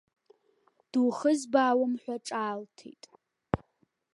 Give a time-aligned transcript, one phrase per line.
[0.91, 3.03] Духызбаауам ҳәа ҿаалҭит.